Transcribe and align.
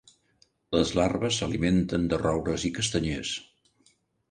Les 0.75 0.93
larves 0.99 1.37
s'alimenten 1.41 2.09
de 2.15 2.21
roures 2.23 2.67
i 2.71 2.73
castanyers. 2.81 3.37